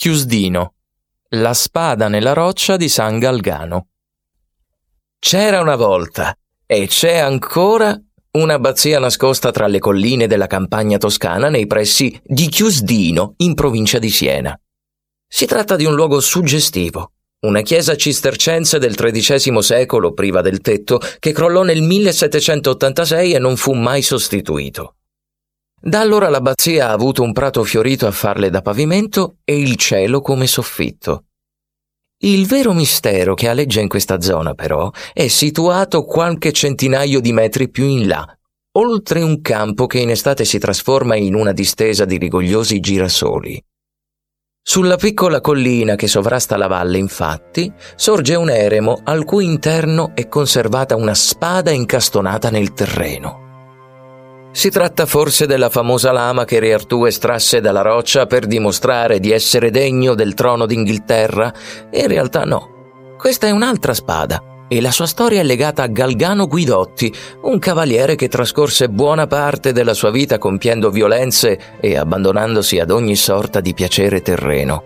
Chiusdino. 0.00 0.76
La 1.34 1.52
spada 1.52 2.08
nella 2.08 2.32
roccia 2.32 2.78
di 2.78 2.88
San 2.88 3.18
Galgano. 3.18 3.88
C'era 5.18 5.60
una 5.60 5.76
volta, 5.76 6.34
e 6.64 6.86
c'è 6.86 7.18
ancora, 7.18 7.94
un'abbazia 8.30 8.98
nascosta 8.98 9.50
tra 9.50 9.66
le 9.66 9.78
colline 9.78 10.26
della 10.26 10.46
campagna 10.46 10.96
toscana 10.96 11.50
nei 11.50 11.66
pressi 11.66 12.18
di 12.24 12.48
Chiusdino, 12.48 13.34
in 13.40 13.52
provincia 13.52 13.98
di 13.98 14.08
Siena. 14.08 14.58
Si 15.28 15.44
tratta 15.44 15.76
di 15.76 15.84
un 15.84 15.94
luogo 15.94 16.18
suggestivo, 16.20 17.12
una 17.40 17.60
chiesa 17.60 17.94
cistercense 17.94 18.78
del 18.78 18.94
XIII 18.94 19.62
secolo, 19.62 20.14
priva 20.14 20.40
del 20.40 20.62
tetto, 20.62 20.98
che 21.18 21.32
crollò 21.32 21.62
nel 21.62 21.82
1786 21.82 23.34
e 23.34 23.38
non 23.38 23.54
fu 23.58 23.74
mai 23.74 24.00
sostituito. 24.00 24.94
Da 25.82 26.00
allora 26.00 26.28
l'abbazia 26.28 26.88
ha 26.88 26.92
avuto 26.92 27.22
un 27.22 27.32
prato 27.32 27.64
fiorito 27.64 28.06
a 28.06 28.10
farle 28.10 28.50
da 28.50 28.60
pavimento 28.60 29.36
e 29.44 29.58
il 29.58 29.76
cielo 29.76 30.20
come 30.20 30.46
soffitto. 30.46 31.24
Il 32.22 32.46
vero 32.46 32.74
mistero 32.74 33.32
che 33.32 33.48
aleggia 33.48 33.80
in 33.80 33.88
questa 33.88 34.20
zona, 34.20 34.52
però, 34.52 34.90
è 35.14 35.26
situato 35.28 36.04
qualche 36.04 36.52
centinaio 36.52 37.20
di 37.20 37.32
metri 37.32 37.70
più 37.70 37.86
in 37.86 38.08
là, 38.08 38.38
oltre 38.72 39.22
un 39.22 39.40
campo 39.40 39.86
che 39.86 40.00
in 40.00 40.10
estate 40.10 40.44
si 40.44 40.58
trasforma 40.58 41.16
in 41.16 41.34
una 41.34 41.52
distesa 41.52 42.04
di 42.04 42.18
rigogliosi 42.18 42.78
girasoli. 42.78 43.64
Sulla 44.62 44.96
piccola 44.96 45.40
collina 45.40 45.94
che 45.94 46.08
sovrasta 46.08 46.58
la 46.58 46.66
valle, 46.66 46.98
infatti, 46.98 47.72
sorge 47.96 48.34
un 48.34 48.50
eremo 48.50 49.00
al 49.02 49.24
cui 49.24 49.46
interno 49.46 50.12
è 50.14 50.28
conservata 50.28 50.94
una 50.94 51.14
spada 51.14 51.70
incastonata 51.70 52.50
nel 52.50 52.74
terreno. 52.74 53.49
Si 54.60 54.68
tratta 54.68 55.06
forse 55.06 55.46
della 55.46 55.70
famosa 55.70 56.12
lama 56.12 56.44
che 56.44 56.60
Re 56.60 56.74
Artù 56.74 57.06
estrasse 57.06 57.62
dalla 57.62 57.80
roccia 57.80 58.26
per 58.26 58.44
dimostrare 58.44 59.18
di 59.18 59.30
essere 59.30 59.70
degno 59.70 60.14
del 60.14 60.34
trono 60.34 60.66
d'Inghilterra? 60.66 61.50
In 61.92 62.06
realtà 62.06 62.44
no. 62.44 63.14
Questa 63.16 63.46
è 63.46 63.52
un'altra 63.52 63.94
spada 63.94 64.66
e 64.68 64.82
la 64.82 64.90
sua 64.90 65.06
storia 65.06 65.40
è 65.40 65.44
legata 65.44 65.84
a 65.84 65.86
Galgano 65.86 66.46
Guidotti, 66.46 67.10
un 67.44 67.58
cavaliere 67.58 68.16
che 68.16 68.28
trascorse 68.28 68.90
buona 68.90 69.26
parte 69.26 69.72
della 69.72 69.94
sua 69.94 70.10
vita 70.10 70.36
compiendo 70.36 70.90
violenze 70.90 71.58
e 71.80 71.96
abbandonandosi 71.96 72.78
ad 72.78 72.90
ogni 72.90 73.16
sorta 73.16 73.60
di 73.60 73.72
piacere 73.72 74.20
terreno. 74.20 74.82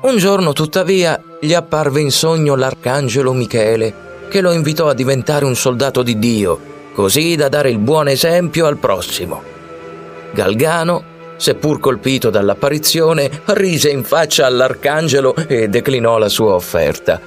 Un 0.00 0.16
giorno, 0.16 0.54
tuttavia, 0.54 1.22
gli 1.38 1.52
apparve 1.52 2.00
in 2.00 2.10
sogno 2.10 2.54
l'arcangelo 2.54 3.34
Michele, 3.34 4.28
che 4.30 4.40
lo 4.40 4.50
invitò 4.50 4.88
a 4.88 4.94
diventare 4.94 5.44
un 5.44 5.56
soldato 5.56 6.02
di 6.02 6.18
Dio 6.18 6.70
così 6.92 7.36
da 7.36 7.48
dare 7.48 7.70
il 7.70 7.78
buon 7.78 8.08
esempio 8.08 8.66
al 8.66 8.76
prossimo. 8.76 9.42
Galgano, 10.32 11.04
seppur 11.36 11.80
colpito 11.80 12.30
dall'apparizione, 12.30 13.30
rise 13.46 13.90
in 13.90 14.04
faccia 14.04 14.46
all'arcangelo 14.46 15.34
e 15.34 15.68
declinò 15.68 16.18
la 16.18 16.28
sua 16.28 16.54
offerta. 16.54 17.20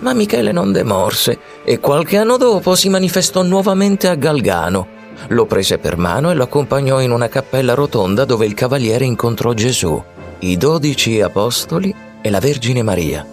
Ma 0.00 0.12
Michele 0.12 0.52
non 0.52 0.72
demorse 0.72 1.38
e 1.64 1.80
qualche 1.80 2.16
anno 2.16 2.36
dopo 2.36 2.74
si 2.74 2.88
manifestò 2.88 3.42
nuovamente 3.42 4.08
a 4.08 4.14
Galgano. 4.14 4.96
Lo 5.28 5.46
prese 5.46 5.78
per 5.78 5.96
mano 5.96 6.30
e 6.30 6.34
lo 6.34 6.44
accompagnò 6.44 7.00
in 7.00 7.10
una 7.10 7.28
cappella 7.28 7.74
rotonda 7.74 8.24
dove 8.24 8.46
il 8.46 8.54
cavaliere 8.54 9.04
incontrò 9.04 9.52
Gesù, 9.52 10.00
i 10.40 10.56
dodici 10.56 11.20
apostoli 11.20 11.92
e 12.22 12.30
la 12.30 12.38
Vergine 12.38 12.82
Maria 12.82 13.26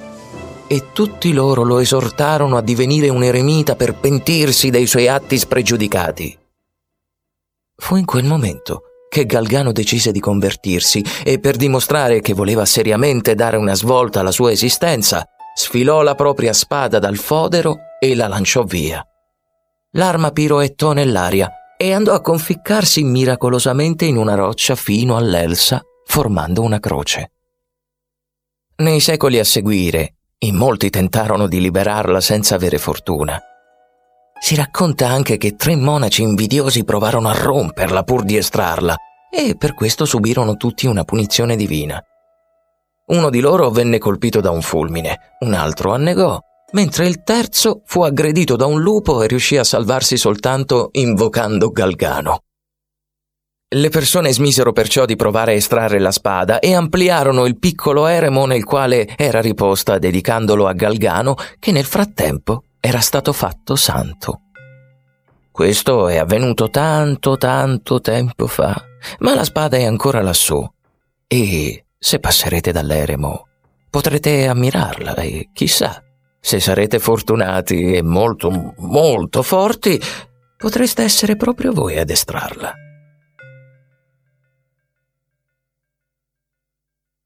e 0.67 0.91
tutti 0.93 1.33
loro 1.33 1.63
lo 1.63 1.79
esortarono 1.79 2.57
a 2.57 2.61
divenire 2.61 3.09
un 3.09 3.23
eremita 3.23 3.75
per 3.75 3.95
pentirsi 3.95 4.69
dei 4.69 4.87
suoi 4.87 5.07
atti 5.07 5.37
spregiudicati. 5.37 6.37
Fu 7.77 7.95
in 7.95 8.05
quel 8.05 8.25
momento 8.25 8.83
che 9.09 9.25
Galgano 9.25 9.71
decise 9.71 10.11
di 10.11 10.19
convertirsi 10.19 11.03
e 11.23 11.39
per 11.39 11.55
dimostrare 11.55 12.21
che 12.21 12.33
voleva 12.33 12.65
seriamente 12.65 13.35
dare 13.35 13.57
una 13.57 13.75
svolta 13.75 14.19
alla 14.19 14.31
sua 14.31 14.51
esistenza, 14.51 15.25
sfilò 15.55 16.01
la 16.01 16.15
propria 16.15 16.51
spada 16.51 16.99
dal 16.99 17.15
fodero 17.15 17.77
e 17.99 18.15
la 18.15 18.27
lanciò 18.27 18.63
via. 18.63 19.05
L'arma 19.91 20.31
piroettò 20.31 20.91
nell'aria 20.91 21.49
e 21.77 21.93
andò 21.93 22.13
a 22.13 22.21
conficcarsi 22.21 23.03
miracolosamente 23.03 24.05
in 24.05 24.17
una 24.17 24.35
roccia 24.35 24.75
fino 24.75 25.15
all'Elsa, 25.15 25.81
formando 26.05 26.61
una 26.61 26.79
croce. 26.79 27.31
Nei 28.77 28.99
secoli 28.99 29.39
a 29.39 29.45
seguire, 29.45 30.15
in 30.45 30.55
molti 30.55 30.89
tentarono 30.89 31.47
di 31.47 31.59
liberarla 31.59 32.21
senza 32.21 32.55
avere 32.55 32.77
fortuna. 32.77 33.39
Si 34.39 34.55
racconta 34.55 35.07
anche 35.07 35.37
che 35.37 35.55
tre 35.55 35.75
monaci 35.75 36.21
invidiosi 36.21 36.83
provarono 36.83 37.29
a 37.29 37.33
romperla 37.33 38.03
pur 38.03 38.23
di 38.23 38.37
estrarla 38.37 38.95
e 39.31 39.55
per 39.57 39.73
questo 39.73 40.05
subirono 40.05 40.55
tutti 40.55 40.85
una 40.87 41.03
punizione 41.03 41.55
divina. 41.55 42.01
Uno 43.07 43.29
di 43.29 43.39
loro 43.39 43.69
venne 43.69 43.97
colpito 43.97 44.41
da 44.41 44.51
un 44.51 44.61
fulmine, 44.61 45.35
un 45.39 45.53
altro 45.53 45.93
annegò, 45.93 46.39
mentre 46.71 47.07
il 47.07 47.23
terzo 47.23 47.81
fu 47.85 48.01
aggredito 48.01 48.55
da 48.55 48.65
un 48.65 48.81
lupo 48.81 49.21
e 49.23 49.27
riuscì 49.27 49.57
a 49.57 49.63
salvarsi 49.63 50.17
soltanto 50.17 50.89
invocando 50.93 51.69
Galgano. 51.69 52.39
Le 53.67 53.89
persone 53.89 54.31
smisero 54.31 54.73
perciò 54.73 55.05
di 55.05 55.15
provare 55.15 55.53
a 55.53 55.55
estrarre 55.55 55.99
la 55.99 56.11
spada 56.11 56.59
e 56.59 56.75
ampliarono 56.75 57.45
il 57.45 57.57
piccolo 57.57 58.05
eremo 58.05 58.45
nel 58.45 58.63
quale 58.63 59.07
era 59.17 59.41
riposta 59.41 59.97
dedicandolo 59.97 60.67
a 60.67 60.73
Galgano 60.73 61.35
che 61.57 61.71
nel 61.71 61.85
frattempo 61.85 62.63
era 62.79 62.99
stato 62.99 63.33
fatto 63.33 63.75
santo. 63.75 64.41
Questo 65.51 66.07
è 66.07 66.17
avvenuto 66.17 66.69
tanto 66.69 67.37
tanto 67.37 68.01
tempo 68.01 68.45
fa, 68.45 68.75
ma 69.19 69.33
la 69.33 69.43
spada 69.43 69.77
è 69.77 69.85
ancora 69.85 70.21
lassù 70.21 70.63
e 71.27 71.85
se 71.97 72.19
passerete 72.19 72.71
dall'eremo 72.71 73.47
potrete 73.89 74.47
ammirarla 74.47 75.15
e 75.15 75.49
chissà, 75.53 76.03
se 76.39 76.59
sarete 76.59 76.99
fortunati 76.99 77.93
e 77.93 78.03
molto 78.03 78.73
molto 78.77 79.41
forti, 79.41 79.99
potreste 80.55 81.01
essere 81.01 81.35
proprio 81.35 81.71
voi 81.71 81.97
ad 81.97 82.09
estrarla. 82.09 82.84